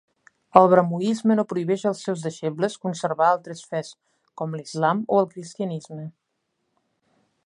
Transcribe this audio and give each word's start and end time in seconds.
El 0.59 0.67
brahmoisme 0.69 1.35
no 1.39 1.43
prohibeix 1.51 1.83
als 1.89 2.01
seus 2.07 2.23
deixebles 2.27 2.79
conservar 2.87 3.27
altres 3.35 3.61
fes 3.75 3.93
com 4.41 4.57
l'Islam 4.61 5.07
o 5.17 5.21
el 5.25 5.29
Cristianisme. 5.35 6.11